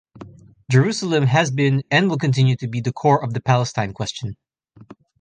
Jerusalem 0.71 1.27
has 1.27 1.51
been 1.51 1.83
and 1.91 2.09
will 2.09 2.17
continue 2.17 2.55
to 2.55 2.67
be 2.67 2.81
the 2.81 2.91
core 2.91 3.23
of 3.23 3.35
the 3.35 3.39
Palestine 3.39 3.93
Question. 3.93 4.35